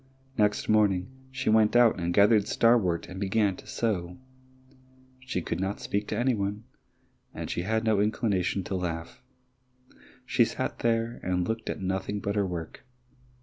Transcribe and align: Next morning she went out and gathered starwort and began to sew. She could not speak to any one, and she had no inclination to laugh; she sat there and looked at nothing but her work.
Next 0.35 0.67
morning 0.67 1.11
she 1.29 1.51
went 1.51 1.75
out 1.75 1.99
and 1.99 2.11
gathered 2.11 2.47
starwort 2.47 3.07
and 3.07 3.19
began 3.19 3.55
to 3.57 3.67
sew. 3.67 4.17
She 5.19 5.43
could 5.43 5.59
not 5.59 5.79
speak 5.79 6.07
to 6.07 6.17
any 6.17 6.33
one, 6.33 6.63
and 7.35 7.51
she 7.51 7.61
had 7.61 7.83
no 7.83 7.99
inclination 8.01 8.63
to 8.63 8.75
laugh; 8.75 9.21
she 10.25 10.43
sat 10.43 10.79
there 10.79 11.19
and 11.21 11.47
looked 11.47 11.69
at 11.69 11.83
nothing 11.83 12.19
but 12.19 12.35
her 12.35 12.47
work. 12.47 12.83